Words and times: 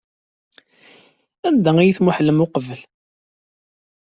Anda 1.47 1.71
ay 1.79 1.91
tmuhlem 1.97 2.43
uqbel? 2.45 2.81